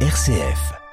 RCF. 0.00 0.85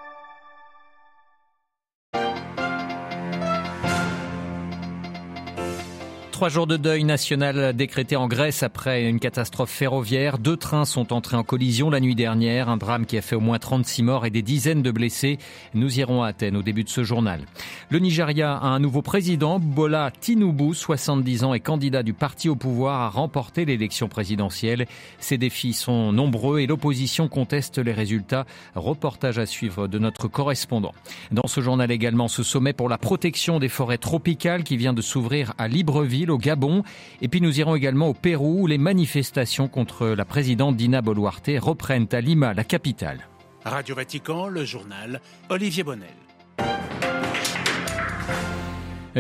Trois 6.44 6.52
jours 6.52 6.68
de 6.68 6.76
deuil 6.76 7.06
national 7.06 7.74
décrété 7.74 8.18
en 8.18 8.28
Grèce 8.28 8.64
après 8.64 9.08
une 9.08 9.22
catastrophe 9.22 9.70
ferroviaire. 9.70 10.38
Deux 10.38 10.58
trains 10.58 10.84
sont 10.84 11.14
entrés 11.14 11.38
en 11.38 11.44
collision 11.46 11.90
la 11.90 12.02
nuit 12.02 12.16
dernière. 12.16 12.68
Un 12.68 12.76
drame 12.76 13.06
qui 13.06 13.18
a 13.18 13.22
fait 13.22 13.38
au 13.38 13.40
moins 13.40 13.60
36 13.60 14.04
morts 14.04 14.26
et 14.26 14.30
des 14.30 14.42
dizaines 14.42 14.82
de 14.82 14.92
blessés. 14.92 15.40
Nous 15.74 16.00
irons 16.00 16.22
à 16.22 16.28
Athènes 16.28 16.58
au 16.58 16.62
début 16.62 16.84
de 16.84 16.90
ce 16.90 17.02
journal. 17.06 17.46
Le 17.90 18.00
Nigeria 18.00 18.58
a 18.58 18.66
un 18.66 18.80
nouveau 18.80 19.02
président. 19.02 19.58
Bola 19.58 20.12
Tinubu, 20.20 20.74
70 20.74 21.46
ans 21.46 21.54
et 21.54 21.62
candidat 21.62 22.04
du 22.04 22.12
parti 22.12 22.50
au 22.50 22.58
pouvoir, 22.58 23.00
a 23.00 23.10
remporté 23.10 23.64
l'élection 23.64 24.10
présidentielle. 24.10 24.86
Ses 25.20 25.38
défis 25.38 25.72
sont 25.72 26.12
nombreux 26.12 26.60
et 26.60 26.68
l'opposition 26.68 27.30
conteste 27.30 27.78
les 27.78 27.94
résultats. 27.94 28.46
Reportage 28.76 29.40
à 29.40 29.46
suivre 29.46 29.88
de 29.88 29.98
notre 29.98 30.28
correspondant. 30.28 30.94
Dans 31.32 31.48
ce 31.48 31.62
journal 31.62 31.90
également, 31.90 32.28
ce 32.28 32.44
sommet 32.44 32.74
pour 32.74 32.90
la 32.90 32.98
protection 32.98 33.60
des 33.60 33.70
forêts 33.70 33.98
tropicales 33.98 34.66
qui 34.66 34.76
vient 34.76 34.92
de 34.92 35.02
s'ouvrir 35.02 35.54
à 35.58 35.70
Libreville 35.70 36.33
au 36.34 36.38
Gabon. 36.38 36.84
Et 37.22 37.28
puis 37.28 37.42
nous 37.42 37.60
irons 37.60 37.76
également 37.76 38.10
au 38.10 38.14
Pérou 38.14 38.64
où 38.64 38.68
les 38.68 38.78
manifestations 38.78 39.68
contre 39.68 40.08
la 40.08 40.26
présidente 40.26 40.76
Dina 40.76 41.02
Boluarte 41.02 41.52
reprennent 41.60 42.08
à 42.12 42.22
Lima, 42.22 42.54
la 42.54 42.64
capitale. 42.64 43.28
Radio 43.64 43.96
Vatican, 43.96 44.48
le 44.48 44.66
journal 44.66 45.22
Olivier 45.50 45.84
Bonnel. 45.84 46.23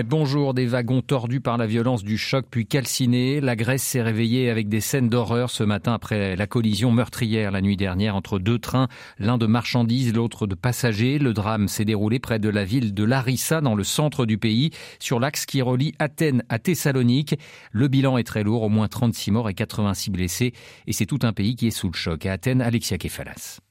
Bonjour, 0.02 0.56
des 0.56 0.66
wagons 0.66 1.04
tordus 1.04 1.40
par 1.40 1.58
la 1.58 1.68
violence 1.68 2.04
du 2.04 2.18
choc 2.18 2.48
puis 2.50 2.66
calcinés. 2.66 3.40
La 3.40 3.56
Grèce 3.56 3.84
s'est 3.84 4.02
réveillée 4.02 4.50
avec 4.50 4.68
des 4.68 4.82
scènes 4.82 5.08
d'horreur 5.08 5.52
ce 5.52 5.64
matin 5.64 5.94
après 5.94 6.36
la 6.36 6.48
collision 6.48 6.90
meurtrière 6.90 7.52
la 7.52 7.62
nuit 7.62 7.78
dernière 7.78 8.16
entre 8.16 8.40
deux 8.40 8.58
trains, 8.58 8.88
l'un 9.20 9.38
de 9.38 9.46
marchandises, 9.46 10.12
l'autre 10.12 10.48
de 10.48 10.56
passagers. 10.56 11.20
Le 11.20 11.32
drame 11.32 11.68
s'est 11.68 11.86
déroulé 11.86 12.18
près 12.18 12.40
de 12.40 12.50
la 12.50 12.66
ville 12.66 12.96
de 12.96 13.04
Larissa 13.04 13.62
dans 13.62 13.76
le 13.76 13.84
centre 13.84 14.26
du 14.26 14.40
pays, 14.40 14.72
sur 14.98 15.20
l'axe 15.20 15.46
qui 15.46 15.62
relie 15.62 15.94
Athènes 16.00 16.44
à 16.50 16.58
Thessalonique. 16.58 17.36
Le 17.72 17.88
bilan 17.88 18.18
est 18.18 18.24
très 18.24 18.44
lourd, 18.44 18.64
au 18.64 18.70
moins 18.70 18.88
36 18.88 19.30
morts 19.30 19.50
et 19.50 19.54
86 19.54 20.10
blessés. 20.10 20.54
Et 20.88 20.94
c'est 20.94 21.06
tout 21.06 21.20
un 21.22 21.34
pays 21.34 21.56
qui 21.56 21.68
est 21.68 21.72
sous 21.72 21.92
le 21.92 21.96
choc. 21.96 22.26
À 22.26 22.32
Athènes, 22.32 22.64
Alexia 22.64 22.98
Kefalas. 22.98 23.63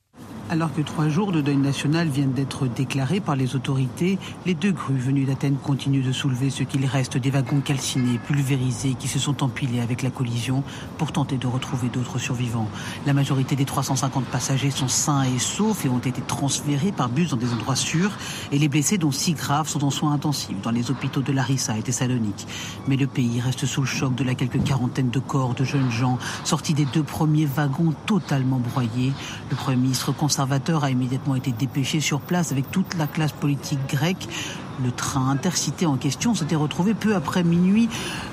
Alors 0.53 0.70
que 0.75 0.83
trois 0.83 1.08
jours 1.08 1.33
de 1.33 1.41
deuil 1.41 1.56
national 1.56 2.08
viennent 2.08 2.34
d'être 2.34 2.67
déclarés 2.67 3.20
par 3.20 3.36
les 3.36 3.56
autorités, 3.56 4.19
les 4.45 4.53
deux 4.53 4.72
grues 4.72 4.98
venues 4.98 5.25
d'Athènes 5.25 5.56
continuent 5.56 6.05
de 6.05 6.12
soulever 6.12 6.50
ce 6.50 6.62
qu'il 6.62 6.84
reste 6.84 7.17
des 7.17 7.31
wagons 7.31 7.62
calcinés, 7.62 8.19
pulvérisés, 8.19 8.92
qui 8.92 9.09
se 9.09 9.19
sont 9.19 9.42
empilés 9.42 9.81
avec 9.81 10.03
la 10.03 10.11
collision 10.11 10.62
pour 10.98 11.11
tenter 11.11 11.39
de 11.39 11.47
retrouver 11.47 11.89
d'autres 11.89 12.19
survivants. 12.19 12.69
La 13.06 13.14
majorité 13.14 13.56
des 13.56 13.64
350 13.64 14.27
passagers 14.27 14.70
sont 14.70 14.89
sains 14.89 15.22
et 15.22 15.39
saufs 15.39 15.86
et 15.86 15.89
ont 15.89 16.00
été 16.00 16.20
transférés 16.20 16.92
par 16.92 17.09
bus 17.09 17.31
dans 17.31 17.39
des 17.39 17.50
endroits 17.55 17.75
sûrs. 17.75 18.12
Et 18.53 18.59
les 18.59 18.69
blessés, 18.69 18.98
dont 18.98 19.11
six 19.11 19.33
graves, 19.33 19.69
sont 19.69 19.84
en 19.84 19.91
soins 19.91 20.12
intensifs 20.12 20.61
dans 20.61 20.70
les 20.70 20.91
hôpitaux 20.91 21.22
de 21.22 21.33
Larissa 21.33 21.78
et 21.78 21.83
Thessalonique. 21.83 22.47
Mais 22.89 22.98
le 22.98 23.06
pays 23.06 23.41
reste 23.41 23.64
sous 23.64 23.81
le 23.81 23.87
choc 23.87 24.14
de 24.14 24.22
la 24.22 24.34
quelques 24.34 24.62
quarantaine 24.62 25.09
de 25.09 25.19
corps 25.19 25.55
de 25.55 25.64
jeunes 25.64 25.91
gens 25.91 26.19
sortis 26.44 26.75
des 26.75 26.84
deux 26.84 27.03
premiers 27.03 27.47
wagons 27.47 27.94
totalement 28.05 28.59
broyés. 28.59 29.14
Le 29.48 29.56
Premier 29.56 29.78
ministre 29.78 30.12
conservateur 30.42 30.82
a 30.82 30.90
immédiatement 30.90 31.36
été 31.36 31.52
dépêché 31.52 32.00
sur 32.00 32.20
place 32.20 32.50
avec 32.50 32.68
toute 32.72 32.94
la 32.98 33.06
classe 33.06 33.30
politique 33.30 33.78
grecque. 33.88 34.26
Le 34.82 34.90
train 34.90 35.30
intercité 35.30 35.86
en 35.86 35.96
question 35.96 36.34
s'était 36.34 36.56
retrouvé 36.56 36.94
peu 36.94 37.14
après 37.14 37.44
minuit 37.44 37.88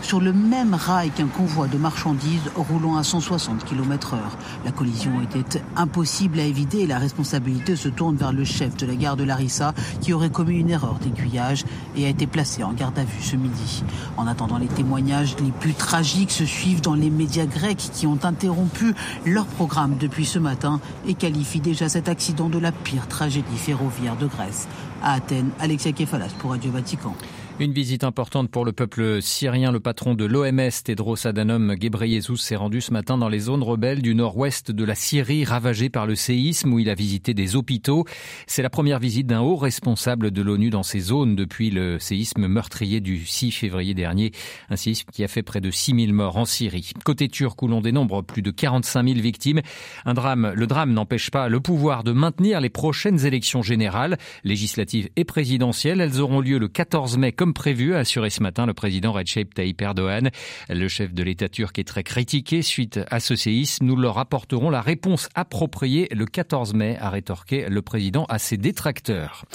sur 0.09 0.19
le 0.19 0.33
même 0.33 0.73
rail 0.73 1.11
qu'un 1.11 1.27
convoi 1.27 1.67
de 1.67 1.77
marchandises 1.77 2.49
roulant 2.55 2.97
à 2.97 3.03
160 3.03 3.63
km 3.63 4.15
heure. 4.15 4.39
La 4.65 4.71
collision 4.71 5.11
était 5.21 5.61
impossible 5.75 6.39
à 6.39 6.45
éviter 6.45 6.81
et 6.81 6.87
la 6.87 6.97
responsabilité 6.97 7.75
se 7.75 7.89
tourne 7.89 8.15
vers 8.15 8.33
le 8.33 8.43
chef 8.43 8.75
de 8.75 8.87
la 8.87 8.95
gare 8.95 9.17
de 9.17 9.23
Larissa 9.23 9.75
qui 10.01 10.11
aurait 10.13 10.31
commis 10.31 10.57
une 10.57 10.71
erreur 10.71 10.95
d'aiguillage 10.95 11.63
et 11.95 12.07
a 12.07 12.09
été 12.09 12.25
placé 12.25 12.63
en 12.63 12.73
garde 12.73 12.97
à 12.97 13.03
vue 13.03 13.21
ce 13.21 13.35
midi. 13.35 13.83
En 14.17 14.25
attendant, 14.25 14.57
les 14.57 14.65
témoignages 14.65 15.35
les 15.43 15.51
plus 15.51 15.75
tragiques 15.75 16.31
se 16.31 16.45
suivent 16.45 16.81
dans 16.81 16.95
les 16.95 17.11
médias 17.11 17.45
grecs 17.45 17.91
qui 17.93 18.07
ont 18.07 18.17
interrompu 18.23 18.95
leur 19.27 19.45
programme 19.45 19.97
depuis 19.99 20.25
ce 20.25 20.39
matin 20.39 20.81
et 21.07 21.13
qualifient 21.13 21.61
déjà 21.61 21.87
cet 21.87 22.09
accident 22.09 22.49
de 22.49 22.57
la 22.57 22.71
pire 22.71 23.07
tragédie 23.07 23.57
ferroviaire 23.57 24.17
de 24.17 24.25
Grèce. 24.25 24.67
À 25.03 25.13
Athènes, 25.13 25.51
Alexia 25.59 25.91
Kefalas 25.91 26.33
pour 26.39 26.49
Radio 26.49 26.71
Vatican. 26.71 27.13
Une 27.61 27.73
visite 27.73 28.05
importante 28.05 28.49
pour 28.49 28.63
le 28.63 28.71
peuple 28.71 29.21
syrien. 29.21 29.73
Le 29.73 29.81
patron 29.81 30.15
de 30.15 30.23
l'OMS, 30.23 30.71
Tedros 30.81 31.27
Adhanom 31.27 31.73
Ghebreyesus, 31.73 32.37
s'est 32.37 32.55
rendu 32.55 32.79
ce 32.79 32.93
matin 32.93 33.17
dans 33.17 33.27
les 33.27 33.39
zones 33.39 33.63
rebelles 33.63 34.01
du 34.01 34.15
nord-ouest 34.15 34.71
de 34.71 34.85
la 34.85 34.95
Syrie 34.95 35.43
ravagées 35.43 35.89
par 35.89 36.07
le 36.07 36.15
séisme 36.15 36.71
où 36.71 36.79
il 36.79 36.89
a 36.89 36.95
visité 36.95 37.33
des 37.33 37.57
hôpitaux. 37.57 38.05
C'est 38.47 38.61
la 38.61 38.69
première 38.69 38.99
visite 38.99 39.27
d'un 39.27 39.41
haut 39.41 39.57
responsable 39.57 40.31
de 40.31 40.41
l'ONU 40.41 40.69
dans 40.69 40.83
ces 40.83 41.01
zones 41.01 41.35
depuis 41.35 41.69
le 41.69 41.99
séisme 41.99 42.47
meurtrier 42.47 43.01
du 43.01 43.25
6 43.25 43.51
février 43.51 43.93
dernier. 43.93 44.31
Un 44.69 44.77
séisme 44.77 45.09
qui 45.11 45.25
a 45.25 45.27
fait 45.27 45.43
près 45.43 45.59
de 45.59 45.69
6000 45.69 46.13
morts 46.13 46.37
en 46.37 46.45
Syrie. 46.45 46.91
Côté 47.03 47.27
turc 47.27 47.61
où 47.61 47.67
l'on 47.67 47.81
dénombre 47.81 48.23
plus 48.23 48.41
de 48.41 48.51
45 48.51 49.05
000 49.05 49.19
victimes. 49.19 49.59
Un 50.05 50.13
drame, 50.13 50.53
le 50.55 50.65
drame 50.65 50.93
n'empêche 50.93 51.29
pas 51.29 51.49
le 51.49 51.59
pouvoir 51.59 52.05
de 52.05 52.13
maintenir 52.13 52.61
les 52.61 52.69
prochaines 52.69 53.25
élections 53.25 53.63
générales, 53.63 54.17
législatives 54.45 55.09
et 55.17 55.25
présidentielles. 55.25 55.99
Elles 55.99 56.21
auront 56.21 56.39
lieu 56.39 56.57
le 56.57 56.69
14 56.69 57.17
mai 57.17 57.33
comme 57.33 57.48
prévu, 57.53 57.95
a 57.95 57.99
assuré 57.99 58.29
ce 58.29 58.41
matin 58.41 58.65
le 58.65 58.73
président 58.73 59.11
Recep 59.11 59.53
Tayyip 59.53 59.81
Erdogan. 59.81 60.29
Le 60.69 60.87
chef 60.87 61.13
de 61.13 61.23
l'État 61.23 61.49
turc 61.49 61.77
est 61.79 61.83
très 61.83 62.03
critiqué 62.03 62.61
suite 62.61 62.99
à 63.09 63.19
ce 63.19 63.35
séisme. 63.35 63.85
Nous 63.85 63.95
leur 63.95 64.17
apporterons 64.17 64.69
la 64.69 64.81
réponse 64.81 65.29
appropriée 65.35 66.07
le 66.11 66.25
14 66.25 66.73
mai, 66.73 66.97
a 66.99 67.09
rétorqué 67.09 67.67
le 67.69 67.81
président 67.81 68.25
à 68.29 68.39
ses 68.39 68.57
détracteurs. 68.57 69.45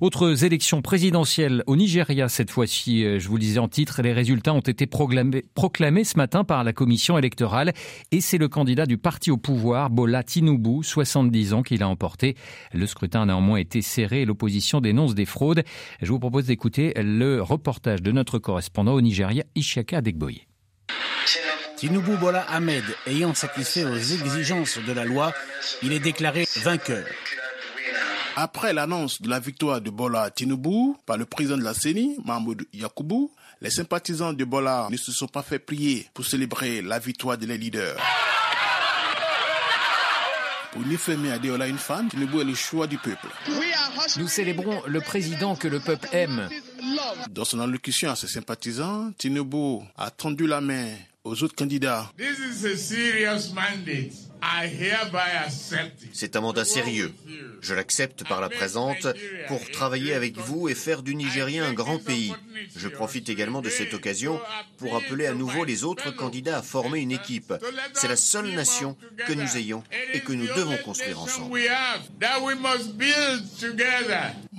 Autres 0.00 0.44
élections 0.44 0.82
présidentielles 0.82 1.62
au 1.66 1.76
Nigeria 1.76 2.28
cette 2.28 2.50
fois-ci, 2.50 3.18
je 3.18 3.28
vous 3.28 3.36
le 3.36 3.40
disais 3.40 3.58
en 3.58 3.68
titre, 3.68 4.02
les 4.02 4.12
résultats 4.12 4.54
ont 4.54 4.60
été 4.60 4.86
proclamés, 4.86 5.44
proclamés 5.54 6.04
ce 6.04 6.16
matin 6.16 6.44
par 6.44 6.64
la 6.64 6.72
commission 6.72 7.18
électorale 7.18 7.72
et 8.10 8.20
c'est 8.20 8.38
le 8.38 8.48
candidat 8.48 8.86
du 8.86 8.98
parti 8.98 9.30
au 9.30 9.36
pouvoir, 9.36 9.90
Bola 9.90 10.22
Tinubu, 10.22 10.82
70 10.82 11.54
ans, 11.54 11.62
qui 11.62 11.76
l'a 11.76 11.88
emporté. 11.88 12.36
Le 12.72 12.86
scrutin 12.86 13.22
a 13.22 13.26
néanmoins 13.26 13.58
été 13.58 13.82
serré 13.82 14.22
et 14.22 14.24
l'opposition 14.24 14.80
dénonce 14.80 15.14
des 15.14 15.26
fraudes. 15.26 15.62
Je 16.00 16.10
vous 16.10 16.18
propose 16.18 16.46
d'écouter 16.46 16.92
le 16.96 17.41
reportage 17.42 18.02
de 18.02 18.12
notre 18.12 18.38
correspondant 18.38 18.94
au 18.94 19.00
Nigeria, 19.00 19.44
Ishaka 19.54 19.98
Adegboye. 19.98 20.46
Tinubu 21.76 22.16
Bola 22.16 22.42
Ahmed 22.48 22.84
ayant 23.06 23.34
satisfait 23.34 23.84
aux 23.84 23.96
exigences 23.96 24.78
de 24.78 24.92
la 24.92 25.04
loi, 25.04 25.32
il 25.82 25.92
est 25.92 25.98
déclaré 25.98 26.46
vainqueur. 26.62 27.04
Après 28.36 28.72
l'annonce 28.72 29.20
de 29.20 29.28
la 29.28 29.40
victoire 29.40 29.80
de 29.80 29.90
Bola 29.90 30.30
Tinubu 30.30 30.94
par 31.06 31.16
le 31.18 31.26
président 31.26 31.58
de 31.58 31.64
la 31.64 31.74
CENI, 31.74 32.18
Mahmoud 32.24 32.62
Yakubu, 32.72 33.28
les 33.60 33.70
sympathisants 33.70 34.32
de 34.32 34.44
Bola 34.44 34.88
ne 34.90 34.96
se 34.96 35.12
sont 35.12 35.26
pas 35.26 35.42
fait 35.42 35.58
prier 35.58 36.06
pour 36.14 36.24
célébrer 36.24 36.82
la 36.82 36.98
victoire 36.98 37.36
de 37.36 37.46
les 37.46 37.58
leaders. 37.58 37.96
Pour 40.72 40.82
Nifemi 40.86 41.30
Adeola, 41.30 41.66
une 41.66 41.76
femme, 41.76 42.08
Tinubu 42.08 42.40
est 42.40 42.44
le 42.44 42.54
choix 42.54 42.86
du 42.86 42.96
peuple. 42.96 43.26
Nous 44.18 44.28
célébrons 44.28 44.82
le 44.86 45.00
président 45.00 45.54
que 45.54 45.68
le 45.68 45.80
peuple 45.80 46.08
aime. 46.12 46.48
Dans 47.30 47.44
son 47.44 47.60
allocution 47.60 48.10
à 48.10 48.16
ses 48.16 48.26
sympathisants, 48.28 49.12
Tinubu 49.18 49.80
a 49.96 50.10
tendu 50.10 50.46
la 50.46 50.60
main 50.60 50.88
aux 51.24 51.42
autres 51.42 51.54
candidats. 51.54 52.10
C'est 56.12 56.34
un 56.36 56.40
mandat 56.40 56.64
sérieux. 56.64 57.12
Je 57.60 57.74
l'accepte 57.74 58.26
par 58.26 58.40
la 58.40 58.48
présente 58.48 59.06
pour 59.46 59.70
travailler 59.70 60.14
avec 60.14 60.36
vous 60.36 60.68
et 60.68 60.74
faire 60.74 61.04
du 61.04 61.14
Nigeria 61.14 61.64
un 61.64 61.72
grand 61.72 61.98
pays. 62.02 62.32
Je 62.74 62.88
profite 62.88 63.28
également 63.28 63.60
de 63.62 63.70
cette 63.70 63.94
occasion 63.94 64.40
pour 64.78 64.96
appeler 64.96 65.26
à 65.26 65.34
nouveau 65.34 65.64
les 65.64 65.84
autres 65.84 66.10
candidats 66.10 66.58
à 66.58 66.62
former 66.62 66.98
une 67.00 67.12
équipe. 67.12 67.54
C'est 67.94 68.08
la 68.08 68.16
seule 68.16 68.50
nation 68.50 68.96
que 69.28 69.32
nous 69.32 69.56
ayons 69.56 69.84
et 70.12 70.20
que 70.20 70.32
nous 70.32 70.46
devons 70.48 70.76
construire 70.78 71.20
ensemble. 71.20 71.60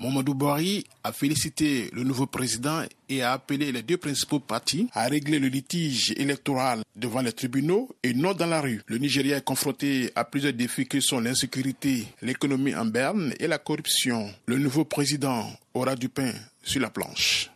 Mamadou 0.03 0.33
Bouhari 0.33 0.83
a 1.03 1.13
félicité 1.13 1.89
le 1.93 2.03
nouveau 2.03 2.25
président 2.25 2.83
et 3.07 3.21
a 3.21 3.31
appelé 3.33 3.71
les 3.71 3.81
deux 3.81 3.95
principaux 3.97 4.39
partis 4.39 4.87
à 4.93 5.07
régler 5.07 5.39
le 5.39 5.47
litige 5.47 6.13
électoral 6.17 6.81
devant 6.95 7.21
les 7.21 7.31
tribunaux 7.31 7.89
et 8.03 8.13
non 8.13 8.33
dans 8.33 8.45
la 8.45 8.59
rue. 8.59 8.81
Le 8.87 8.97
Nigeria 8.97 9.37
est 9.37 9.43
confronté 9.45 10.11
à 10.15 10.25
plusieurs 10.25 10.53
défis 10.53 10.87
que 10.87 10.99
sont 10.99 11.19
l'insécurité, 11.21 12.05
l'économie 12.21 12.75
en 12.75 12.85
berne 12.85 13.33
et 13.39 13.47
la 13.47 13.57
corruption. 13.59 14.29
Le 14.45 14.57
nouveau 14.57 14.83
président 14.83 15.49
aura 15.73 15.95
du 15.95 16.09
pain 16.09 16.33
sur 16.63 16.81
la 16.81 16.89
planche. 16.89 17.49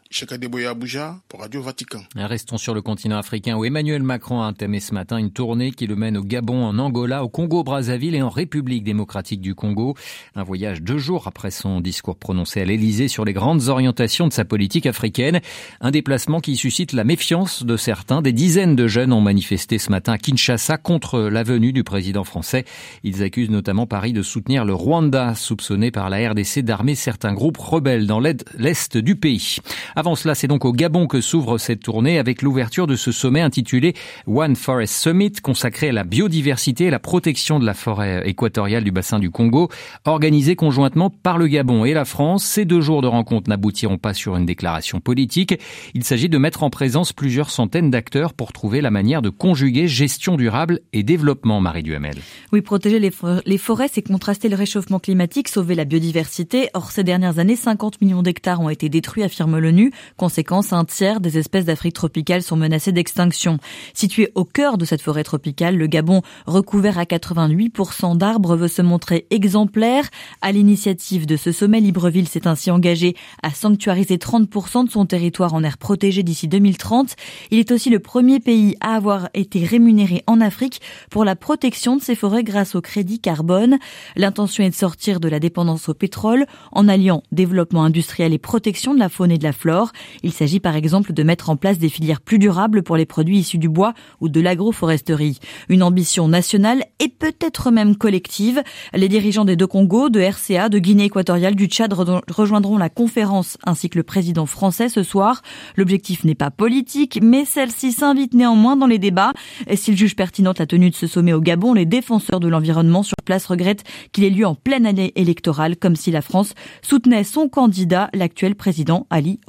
Restons 2.15 2.57
sur 2.57 2.73
le 2.73 2.81
continent 2.81 3.17
africain 3.17 3.57
où 3.57 3.65
Emmanuel 3.65 4.03
Macron 4.03 4.41
a 4.41 4.47
entamé 4.47 4.79
ce 4.79 4.93
matin 4.93 5.17
une 5.17 5.31
tournée 5.31 5.71
qui 5.71 5.85
le 5.85 5.95
mène 5.95 6.17
au 6.17 6.23
Gabon, 6.23 6.63
en 6.63 6.79
Angola, 6.79 7.23
au 7.23 7.29
Congo-Brazzaville 7.29 8.15
et 8.15 8.21
en 8.21 8.29
République 8.29 8.83
démocratique 8.83 9.41
du 9.41 9.53
Congo. 9.53 9.95
Un 10.35 10.43
voyage 10.43 10.81
deux 10.81 10.97
jours 10.97 11.27
après 11.27 11.51
son 11.51 11.81
discours 11.81 12.17
prononcé 12.17 12.61
à 12.61 12.65
l'Elysée 12.65 13.09
sur 13.09 13.25
les 13.25 13.33
grandes 13.33 13.67
orientations 13.67 14.27
de 14.27 14.33
sa 14.33 14.45
politique 14.45 14.85
africaine. 14.85 15.41
Un 15.81 15.91
déplacement 15.91 16.39
qui 16.39 16.55
suscite 16.55 16.93
la 16.93 17.03
méfiance 17.03 17.63
de 17.63 17.75
certains. 17.75 18.21
Des 18.21 18.33
dizaines 18.33 18.75
de 18.75 18.87
jeunes 18.87 19.11
ont 19.11 19.21
manifesté 19.21 19.77
ce 19.77 19.89
matin 19.91 20.13
à 20.13 20.17
Kinshasa 20.17 20.77
contre 20.77 21.19
la 21.19 21.43
venue 21.43 21.73
du 21.73 21.83
président 21.83 22.23
français. 22.23 22.65
Ils 23.03 23.23
accusent 23.23 23.49
notamment 23.49 23.87
Paris 23.87 24.13
de 24.13 24.21
soutenir 24.21 24.63
le 24.63 24.73
Rwanda, 24.73 25.35
soupçonné 25.35 25.91
par 25.91 26.09
la 26.09 26.29
RDC 26.29 26.59
d'armer 26.59 26.95
certains 26.95 27.33
groupes 27.33 27.57
rebelles 27.57 28.07
dans 28.07 28.19
l'est 28.19 28.97
du 28.97 29.15
pays. 29.15 29.57
Avant 29.97 30.13
cela, 30.13 30.35
c'est 30.35 30.45
donc 30.45 30.63
au 30.63 30.73
Gabon 30.73 31.07
que 31.07 31.21
s'ouvre 31.21 31.57
cette 31.57 31.79
tournée 31.79 32.19
avec 32.19 32.43
l'ouverture 32.43 32.85
de 32.85 32.95
ce 32.95 33.11
sommet 33.11 33.41
intitulé 33.41 33.95
One 34.27 34.55
Forest 34.55 34.93
Summit, 34.93 35.31
consacré 35.41 35.89
à 35.89 35.91
la 35.91 36.03
biodiversité 36.03 36.83
et 36.83 36.89
la 36.91 36.99
protection 36.99 37.57
de 37.57 37.65
la 37.65 37.73
forêt 37.73 38.21
équatoriale 38.29 38.83
du 38.83 38.91
bassin 38.91 39.17
du 39.17 39.31
Congo, 39.31 39.69
organisé 40.05 40.55
conjointement 40.55 41.09
par 41.09 41.39
le 41.39 41.47
Gabon 41.47 41.83
et 41.83 41.95
la 41.95 42.05
France. 42.05 42.45
Ces 42.45 42.63
deux 42.63 42.79
jours 42.79 43.01
de 43.01 43.07
rencontre 43.07 43.49
n'aboutiront 43.49 43.97
pas 43.97 44.13
sur 44.13 44.37
une 44.37 44.45
déclaration 44.45 44.99
politique. 44.99 45.59
Il 45.95 46.03
s'agit 46.03 46.29
de 46.29 46.37
mettre 46.37 46.61
en 46.61 46.69
présence 46.69 47.11
plusieurs 47.11 47.49
centaines 47.49 47.89
d'acteurs 47.89 48.35
pour 48.35 48.53
trouver 48.53 48.81
la 48.81 48.91
manière 48.91 49.23
de 49.23 49.31
conjuguer 49.31 49.87
gestion 49.87 50.35
durable 50.35 50.79
et 50.93 51.01
développement, 51.01 51.59
Marie 51.59 51.81
Duhamel. 51.81 52.17
Oui, 52.53 52.61
protéger 52.61 52.99
les 52.99 53.57
forêts, 53.57 53.89
c'est 53.91 54.03
contraster 54.03 54.47
le 54.47 54.57
réchauffement 54.57 54.99
climatique, 54.99 55.47
sauver 55.47 55.73
la 55.73 55.85
biodiversité. 55.85 56.69
Or, 56.75 56.91
ces 56.91 57.03
dernières 57.03 57.39
années, 57.39 57.55
50 57.55 57.99
millions 58.01 58.21
d'hectares 58.21 58.61
ont 58.61 58.69
été 58.69 58.89
détruits, 58.89 59.23
affirme 59.23 59.57
l'ONU. 59.57 59.86
Conséquence, 60.17 60.73
un 60.73 60.85
tiers 60.85 61.19
des 61.19 61.37
espèces 61.37 61.65
d'Afrique 61.65 61.95
tropicale 61.95 62.41
sont 62.41 62.55
menacées 62.55 62.91
d'extinction. 62.91 63.59
Situé 63.93 64.31
au 64.35 64.45
cœur 64.45 64.77
de 64.77 64.85
cette 64.85 65.01
forêt 65.01 65.23
tropicale, 65.23 65.77
le 65.77 65.87
Gabon, 65.87 66.21
recouvert 66.45 66.97
à 66.97 67.03
88% 67.03 68.17
d'arbres, 68.17 68.55
veut 68.55 68.67
se 68.67 68.81
montrer 68.81 69.27
exemplaire. 69.29 70.05
À 70.41 70.51
l'initiative 70.51 71.25
de 71.25 71.35
ce 71.35 71.51
sommet, 71.51 71.79
Libreville 71.79 72.27
s'est 72.27 72.47
ainsi 72.47 72.71
engagé 72.71 73.15
à 73.43 73.51
sanctuariser 73.51 74.17
30% 74.17 74.85
de 74.85 74.91
son 74.91 75.05
territoire 75.05 75.53
en 75.53 75.63
air 75.63 75.77
protégé 75.77 76.23
d'ici 76.23 76.47
2030. 76.47 77.15
Il 77.51 77.59
est 77.59 77.71
aussi 77.71 77.89
le 77.89 77.99
premier 77.99 78.39
pays 78.39 78.75
à 78.81 78.95
avoir 78.95 79.29
été 79.33 79.63
rémunéré 79.63 80.23
en 80.27 80.41
Afrique 80.41 80.81
pour 81.09 81.25
la 81.25 81.35
protection 81.35 81.95
de 81.95 82.01
ses 82.01 82.15
forêts 82.15 82.43
grâce 82.43 82.75
au 82.75 82.81
crédit 82.81 83.19
carbone. 83.19 83.77
L'intention 84.15 84.63
est 84.63 84.69
de 84.69 84.75
sortir 84.75 85.19
de 85.19 85.29
la 85.29 85.39
dépendance 85.39 85.89
au 85.89 85.93
pétrole 85.93 86.45
en 86.71 86.87
alliant 86.87 87.23
développement 87.31 87.83
industriel 87.83 88.33
et 88.33 88.37
protection 88.37 88.93
de 88.93 88.99
la 88.99 89.09
faune 89.09 89.31
et 89.31 89.37
de 89.37 89.43
la 89.43 89.53
flore. 89.53 89.76
Il 90.23 90.31
s'agit 90.31 90.59
par 90.59 90.75
exemple 90.75 91.13
de 91.13 91.23
mettre 91.23 91.49
en 91.49 91.55
place 91.55 91.77
des 91.77 91.89
filières 91.89 92.21
plus 92.21 92.39
durables 92.39 92.83
pour 92.83 92.97
les 92.97 93.05
produits 93.05 93.39
issus 93.39 93.57
du 93.57 93.69
bois 93.69 93.93
ou 94.21 94.29
de 94.29 94.41
l'agroforesterie. 94.41 95.39
Une 95.69 95.83
ambition 95.83 96.27
nationale 96.27 96.83
et 96.99 97.09
peut-être 97.09 97.71
même 97.71 97.95
collective. 97.95 98.61
Les 98.93 99.09
dirigeants 99.09 99.45
des 99.45 99.55
deux 99.55 99.67
Congos, 99.67 100.09
de 100.09 100.19
RCA, 100.19 100.69
de 100.69 100.79
Guinée 100.79 101.05
équatoriale, 101.05 101.55
du 101.55 101.65
Tchad 101.65 101.93
rejoindront 101.93 102.77
la 102.77 102.89
conférence 102.89 103.57
ainsi 103.65 103.89
que 103.89 103.97
le 103.97 104.03
président 104.03 104.45
français 104.45 104.89
ce 104.89 105.03
soir. 105.03 105.41
L'objectif 105.75 106.23
n'est 106.23 106.35
pas 106.35 106.51
politique, 106.51 107.19
mais 107.21 107.45
celle-ci 107.45 107.91
s'invite 107.91 108.33
néanmoins 108.33 108.75
dans 108.75 108.87
les 108.87 108.99
débats. 108.99 109.33
S'ils 109.73 109.97
jugent 109.97 110.15
pertinente 110.15 110.59
la 110.59 110.65
tenue 110.65 110.89
de 110.89 110.95
ce 110.95 111.07
sommet 111.07 111.33
au 111.33 111.41
Gabon, 111.41 111.73
les 111.73 111.85
défenseurs 111.85 112.39
de 112.39 112.47
l'environnement 112.47 113.03
sur 113.03 113.17
place 113.23 113.45
regrettent 113.45 113.83
qu'il 114.11 114.23
ait 114.23 114.29
lieu 114.29 114.45
en 114.45 114.55
pleine 114.55 114.85
année 114.85 115.13
électorale, 115.15 115.77
comme 115.77 115.95
si 115.95 116.11
la 116.11 116.21
France 116.21 116.53
soutenait 116.81 117.23
son 117.23 117.49
candidat, 117.49 118.09
l'actuel 118.13 118.55
président 118.55 119.07
Ali 119.09 119.39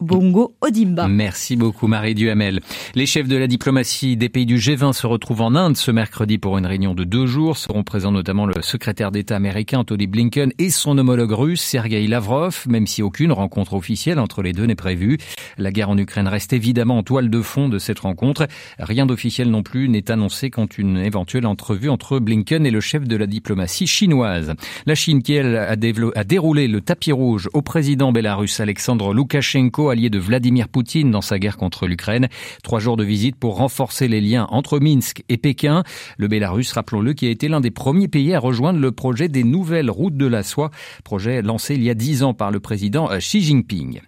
Bongo 0.00 0.54
Odimba. 0.60 1.08
Merci 1.08 1.56
beaucoup 1.56 1.86
Marie 1.86 2.14
Duhamel. 2.14 2.60
Les 2.94 3.06
chefs 3.06 3.28
de 3.28 3.36
la 3.36 3.46
diplomatie 3.46 4.16
des 4.16 4.28
pays 4.28 4.46
du 4.46 4.56
G20 4.56 4.92
se 4.92 5.06
retrouvent 5.06 5.42
en 5.42 5.54
Inde 5.54 5.76
ce 5.76 5.90
mercredi 5.90 6.38
pour 6.38 6.58
une 6.58 6.66
réunion 6.66 6.94
de 6.94 7.04
deux 7.04 7.26
jours. 7.26 7.56
Seront 7.56 7.84
présents 7.84 8.12
notamment 8.12 8.46
le 8.46 8.60
secrétaire 8.62 9.10
d'État 9.10 9.36
américain 9.36 9.80
Anthony 9.80 10.06
Blinken 10.06 10.52
et 10.58 10.70
son 10.70 10.96
homologue 10.98 11.32
russe 11.32 11.60
Sergei 11.60 12.06
Lavrov, 12.06 12.64
même 12.68 12.86
si 12.86 13.02
aucune 13.02 13.32
rencontre 13.32 13.74
officielle 13.74 14.18
entre 14.18 14.42
les 14.42 14.52
deux 14.52 14.64
n'est 14.64 14.74
prévue. 14.74 15.18
La 15.58 15.72
guerre 15.72 15.90
en 15.90 15.98
Ukraine 15.98 16.28
reste 16.28 16.52
évidemment 16.52 16.98
en 16.98 17.02
toile 17.02 17.30
de 17.30 17.42
fond 17.42 17.68
de 17.68 17.78
cette 17.78 18.00
rencontre. 18.00 18.46
Rien 18.78 19.06
d'officiel 19.06 19.50
non 19.50 19.62
plus 19.62 19.88
n'est 19.88 20.10
annoncé 20.10 20.50
quant 20.50 20.68
une 20.78 20.98
éventuelle 20.98 21.46
entrevue 21.46 21.88
entre 21.88 22.18
Blinken 22.18 22.66
et 22.66 22.70
le 22.70 22.80
chef 22.80 23.04
de 23.04 23.16
la 23.16 23.26
diplomatie 23.26 23.86
chinoise. 23.86 24.54
La 24.86 24.94
Chine 24.94 25.22
qui, 25.22 25.34
elle, 25.34 25.56
a, 25.56 25.76
déroulé 25.76 26.68
le 26.68 26.80
tapis 26.80 27.12
rouge 27.12 27.48
au 27.52 27.62
président 27.62 28.12
bélarus 28.12 28.60
Alexandre 28.60 29.14
Loukachenko, 29.14 29.57
allié 29.90 30.08
de 30.10 30.18
Vladimir 30.18 30.68
Poutine 30.68 31.10
dans 31.10 31.20
sa 31.20 31.38
guerre 31.38 31.56
contre 31.56 31.86
l'Ukraine. 31.86 32.28
Trois 32.62 32.78
jours 32.78 32.96
de 32.96 33.04
visite 33.04 33.36
pour 33.36 33.56
renforcer 33.56 34.08
les 34.08 34.20
liens 34.20 34.46
entre 34.50 34.78
Minsk 34.78 35.24
et 35.28 35.36
Pékin. 35.36 35.82
Le 36.16 36.28
Bélarus, 36.28 36.72
rappelons-le, 36.72 37.12
qui 37.12 37.26
a 37.26 37.30
été 37.30 37.48
l'un 37.48 37.60
des 37.60 37.70
premiers 37.70 38.08
pays 38.08 38.34
à 38.34 38.38
rejoindre 38.38 38.78
le 38.78 38.92
projet 38.92 39.28
des 39.28 39.44
nouvelles 39.44 39.90
routes 39.90 40.16
de 40.16 40.26
la 40.26 40.42
soie, 40.42 40.70
projet 41.04 41.42
lancé 41.42 41.74
il 41.74 41.82
y 41.82 41.90
a 41.90 41.94
dix 41.94 42.22
ans 42.22 42.34
par 42.34 42.50
le 42.50 42.60
président 42.60 43.08
Xi 43.18 43.40
Jinping. 43.40 44.00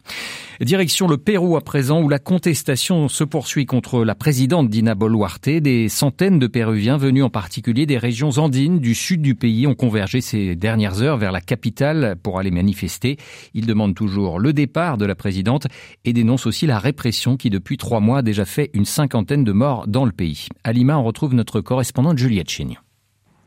Direction 0.61 1.09
le 1.09 1.17
Pérou 1.17 1.57
à 1.57 1.63
présent 1.63 2.03
où 2.03 2.11
la 2.11 2.19
contestation 2.19 3.09
se 3.09 3.25
poursuit 3.25 3.65
contre 3.65 4.05
la 4.05 4.15
présidente 4.15 4.69
Dina 4.69 4.95
Boluarte. 4.95 5.49
Des 5.49 5.89
centaines 5.89 6.39
de 6.39 6.47
Péruviens 6.47 6.99
venus 6.99 7.25
en 7.25 7.31
particulier 7.31 7.87
des 7.87 7.97
régions 7.97 8.29
andines 8.37 8.79
du 8.79 8.95
sud 8.95 9.23
du 9.23 9.35
pays 9.35 9.67
ont 9.67 9.75
convergé 9.75 10.21
ces 10.21 10.57
dernières 10.57 11.01
heures 11.01 11.17
vers 11.17 11.33
la 11.33 11.41
capitale 11.41 12.15
pour 12.23 12.39
aller 12.39 12.51
manifester. 12.51 13.17
Ils 13.55 13.65
demandent 13.65 13.95
toujours 13.95 14.39
le 14.39 14.53
départ 14.53 14.99
de 14.99 15.07
la 15.07 15.15
présidente 15.15 15.67
et 16.05 16.13
dénoncent 16.13 16.47
aussi 16.47 16.67
la 16.67 16.79
répression 16.79 17.39
qui 17.39 17.49
depuis 17.49 17.79
trois 17.79 18.01
mois 18.01 18.19
a 18.19 18.23
déjà 18.23 18.45
fait 18.45 18.69
une 18.75 18.85
cinquantaine 18.85 19.45
de 19.45 19.53
morts 19.53 19.87
dans 19.89 20.05
le 20.05 20.13
pays. 20.13 20.49
À 20.63 20.75
Lima, 20.75 20.99
on 20.99 21.05
retrouve 21.05 21.33
notre 21.33 21.63
correspondante 21.63 22.19
Juliette 22.19 22.51
Chigne. 22.51 22.79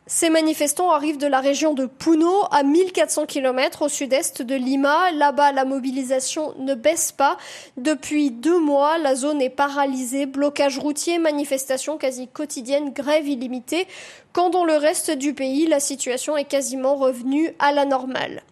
Ces 0.06 0.30
manifestants 0.30 0.92
arrivent 0.92 1.18
de 1.18 1.28
la 1.28 1.40
région 1.40 1.74
de 1.74 1.86
Puno, 1.86 2.44
à 2.52 2.64
1400 2.64 3.26
km 3.26 3.84
au 3.84 3.88
sud-est 3.88 4.42
de 4.42 4.54
Lima. 4.54 5.12
Là-bas, 5.12 5.54
la 5.54 5.64
mobilisation 5.64 6.54
ne 6.60 6.76
baisse 6.76 7.14
pas. 7.14 7.38
Depuis 7.78 8.30
deux 8.30 8.60
mois, 8.60 8.98
la 8.98 9.16
zone 9.16 9.42
est 9.42 9.50
paralysée. 9.50 10.26
Blocage 10.26 10.78
routier, 10.78 11.20
manifestations 11.20 11.98
quasi 11.98 12.28
quotidiennes, 12.28 12.92
grève 12.92 13.30
illimitée. 13.30 13.88
Quand 14.34 14.50
dans 14.50 14.66
le 14.66 14.76
reste 14.76 15.12
du 15.12 15.34
pays, 15.34 15.68
la 15.68 15.80
situation 15.80 16.36
est 16.36 16.44
quasiment 16.44 16.96
revenue 16.96 17.54
à 17.60 17.72
la 17.72 17.86
normale. 17.86 18.44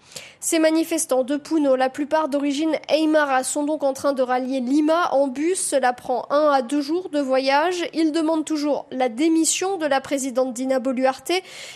Ces 0.44 0.58
manifestants 0.58 1.24
de 1.24 1.38
Puno, 1.38 1.76
la 1.76 1.90
plupart 1.90 2.28
d'origine 2.28 2.76
Aymara, 2.90 3.44
sont 3.44 3.64
donc 3.64 3.84
en 3.84 3.94
train 3.94 4.14
de 4.14 4.24
rallier 4.24 4.60
Lima 4.60 5.14
en 5.14 5.28
bus. 5.28 5.60
Cela 5.60 5.94
prend 5.94 6.26
un 6.32 6.50
à 6.50 6.64
deux 6.64 6.82
jours 6.82 7.10
de 7.10 7.20
voyage. 7.20 7.88
Ils 7.94 8.12
demandent 8.12 8.44
toujours 8.44 8.88
la 8.90 9.08
démission 9.08 9.78
de 9.78 9.86
la 9.86 10.02
présidente 10.02 10.52
Dina 10.52 10.80
Boluarte. 10.80 11.32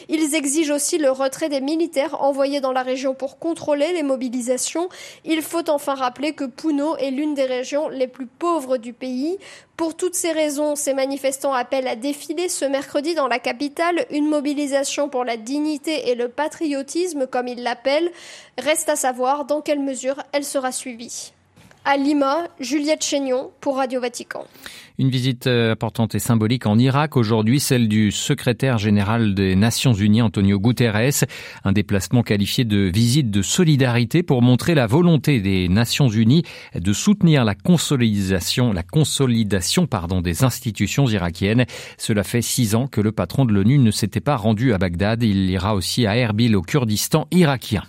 Ils 0.10 0.34
exigent 0.34 0.74
aussi 0.74 0.98
le 0.98 1.12
retrait 1.12 1.48
des 1.48 1.62
militaires 1.62 2.24
envoyés 2.24 2.60
dans 2.60 2.72
la 2.72 2.82
région 2.82 3.14
pour 3.14 3.38
contrôler 3.38 3.94
les 3.94 4.02
mobilisations. 4.02 4.90
Il 5.26 5.44
faut 5.44 5.70
enfin 5.70 5.94
rappeler 5.94 6.34
que 6.34 6.46
Puno 6.46 6.96
est 6.98 7.12
l'une 7.12 7.36
des 7.36 7.46
régions 7.46 7.88
les 7.90 8.08
plus 8.08 8.26
pauvres 8.26 8.78
du 8.78 8.94
pays. 8.94 9.38
Pour 9.78 9.98
toutes 9.98 10.16
ces 10.16 10.32
raisons, 10.32 10.78
ces 10.78 10.94
manifestants 10.94 11.54
appellent 11.54 11.90
à 11.90 11.98
défiler 11.98 12.48
ce 12.48 12.64
mercredi 12.64 13.14
dans 13.14 13.28
la 13.28 13.40
capitale 13.40 14.06
une 14.10 14.28
mobilisation 14.28 15.10
pour 15.10 15.26
la 15.26 15.36
dignité 15.36 16.10
et 16.10 16.16
le 16.16 16.30
patriotisme, 16.30 17.28
comme 17.28 17.50
ils 17.50 17.62
l'appellent. 17.62 18.12
Reste 18.58 18.88
à 18.88 18.96
savoir 18.96 19.44
dans 19.44 19.62
quelle 19.62 19.82
mesure 19.82 20.24
elle 20.32 20.46
sera 20.46 20.72
suivie. 20.72 21.34
À 21.88 21.98
Lima, 21.98 22.48
Juliette 22.60 23.04
Chénion 23.04 23.52
pour 23.62 23.78
Radio 23.78 24.02
Vatican. 24.02 24.46
Une 24.98 25.12
visite 25.12 25.46
euh, 25.46 25.72
importante 25.72 26.16
et 26.16 26.20
symbolique 26.20 26.66
en 26.66 26.80
Irak 26.80 27.16
aujourd'hui, 27.16 27.60
celle 27.60 27.88
du 27.88 28.12
secrétaire 28.12 28.80
général 28.80 29.36
des 29.36 29.56
Nations 29.56 29.94
Unies, 29.94 30.24
Antonio 30.24 30.60
Guterres. 30.60 31.26
Un 31.64 31.74
déplacement 31.74 32.24
qualifié 32.24 32.64
de 32.66 32.90
visite 32.92 33.30
de 33.30 33.44
solidarité 33.44 34.24
pour 34.24 34.42
montrer 34.42 34.74
la 34.74 34.88
volonté 34.88 35.42
des 35.42 35.70
Nations 35.70 36.08
Unies 36.08 36.42
de 36.74 36.92
soutenir 36.92 37.46
la 37.46 37.54
consolidation, 37.54 38.74
la 38.74 38.84
consolidation, 38.84 39.86
pardon, 39.86 40.22
des 40.22 40.44
institutions 40.44 41.08
irakiennes. 41.08 41.66
Cela 42.00 42.24
fait 42.24 42.42
six 42.42 42.74
ans 42.74 42.88
que 42.88 43.00
le 43.00 43.12
patron 43.12 43.46
de 43.46 43.54
l'ONU 43.54 43.78
ne 43.78 43.92
s'était 43.92 44.22
pas 44.22 44.38
rendu 44.38 44.74
à 44.74 44.80
Bagdad. 44.80 45.22
Il 45.22 45.52
ira 45.52 45.76
aussi 45.76 46.08
à 46.08 46.18
Erbil 46.18 46.56
au 46.56 46.64
Kurdistan 46.64 47.28
irakien. 47.30 47.84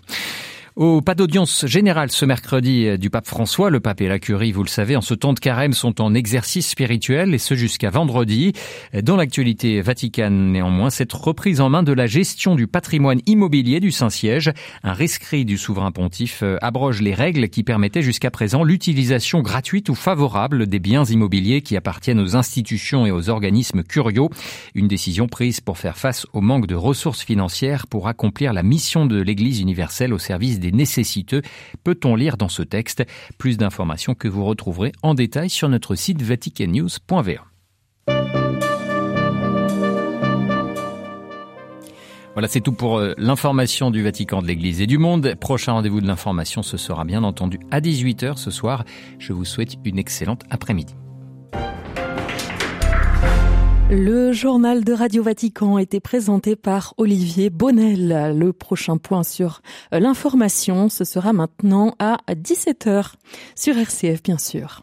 Au 0.76 1.00
pas 1.00 1.14
d'audience 1.14 1.64
générale 1.64 2.10
ce 2.10 2.26
mercredi 2.26 2.86
euh, 2.86 2.96
du 2.98 3.08
pape 3.08 3.26
François, 3.26 3.70
le 3.70 3.80
pape 3.80 4.02
et 4.02 4.08
la 4.08 4.18
curie, 4.18 4.52
vous 4.52 4.62
le 4.62 4.68
savez, 4.68 4.94
en 4.94 5.00
ce 5.00 5.14
temps 5.14 5.32
de 5.32 5.40
carême 5.40 5.72
sont 5.72 6.02
en 6.02 6.12
exercice 6.12 6.68
spirituel 6.68 7.32
et 7.32 7.38
ce 7.38 7.54
jusqu'à 7.54 7.88
vendredi. 7.88 8.52
Dans 9.02 9.16
l'actualité 9.16 9.80
vaticane, 9.80 10.52
néanmoins, 10.52 10.90
cette 10.90 11.14
reprise 11.14 11.62
en 11.62 11.70
main 11.70 11.82
de 11.82 11.94
la 11.94 12.06
gestion 12.06 12.56
du 12.56 12.66
patrimoine 12.66 13.22
immobilier 13.24 13.80
du 13.80 13.90
Saint-Siège, 13.90 14.52
un 14.82 14.92
rescrit 14.92 15.46
du 15.46 15.56
souverain 15.56 15.92
pontife 15.92 16.40
euh, 16.42 16.58
abroge 16.60 17.00
les 17.00 17.14
règles 17.14 17.48
qui 17.48 17.62
permettaient 17.62 18.02
jusqu'à 18.02 18.30
présent 18.30 18.62
l'utilisation 18.62 19.40
gratuite 19.40 19.88
ou 19.88 19.94
favorable 19.94 20.66
des 20.66 20.78
biens 20.78 21.06
immobiliers 21.06 21.62
qui 21.62 21.78
appartiennent 21.78 22.20
aux 22.20 22.36
institutions 22.36 23.06
et 23.06 23.10
aux 23.10 23.30
organismes 23.30 23.82
curiaux. 23.82 24.28
Une 24.74 24.88
décision 24.88 25.26
prise 25.26 25.62
pour 25.62 25.78
faire 25.78 25.96
face 25.96 26.26
au 26.34 26.42
manque 26.42 26.66
de 26.66 26.74
ressources 26.74 27.24
financières 27.24 27.86
pour 27.86 28.08
accomplir 28.08 28.52
la 28.52 28.62
mission 28.62 29.06
de 29.06 29.18
l'Église 29.22 29.60
universelle 29.60 30.12
au 30.12 30.18
service 30.18 30.60
des 30.60 30.65
nécessiteux, 30.72 31.42
peut-on 31.84 32.14
lire 32.14 32.36
dans 32.36 32.48
ce 32.48 32.62
texte. 32.62 33.04
Plus 33.38 33.56
d'informations 33.56 34.14
que 34.14 34.28
vous 34.28 34.44
retrouverez 34.44 34.92
en 35.02 35.14
détail 35.14 35.50
sur 35.50 35.68
notre 35.68 35.94
site 35.94 36.22
vaticannews.va. 36.22 37.44
Voilà, 42.36 42.48
c'est 42.48 42.60
tout 42.60 42.72
pour 42.72 42.98
euh, 42.98 43.14
l'information 43.16 43.90
du 43.90 44.02
Vatican, 44.02 44.42
de 44.42 44.46
l'Église 44.46 44.82
et 44.82 44.86
du 44.86 44.98
monde. 44.98 45.34
Prochain 45.40 45.72
rendez-vous 45.72 46.02
de 46.02 46.06
l'information, 46.06 46.62
ce 46.62 46.76
sera 46.76 47.06
bien 47.06 47.24
entendu 47.24 47.58
à 47.70 47.80
18h 47.80 48.36
ce 48.36 48.50
soir. 48.50 48.84
Je 49.18 49.32
vous 49.32 49.46
souhaite 49.46 49.76
une 49.86 49.98
excellente 49.98 50.42
après-midi. 50.50 50.94
Le 53.88 54.32
journal 54.32 54.82
de 54.82 54.92
Radio 54.92 55.22
Vatican 55.22 55.76
a 55.76 55.82
été 55.82 56.00
présenté 56.00 56.56
par 56.56 56.92
Olivier 56.96 57.50
Bonnel. 57.50 58.36
Le 58.36 58.52
prochain 58.52 58.96
point 58.96 59.22
sur 59.22 59.62
l'information, 59.92 60.88
ce 60.88 61.04
sera 61.04 61.32
maintenant 61.32 61.94
à 62.00 62.16
17h 62.28 63.12
sur 63.54 63.78
RCF 63.78 64.24
bien 64.24 64.38
sûr. 64.38 64.82